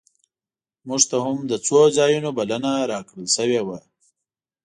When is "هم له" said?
1.25-1.57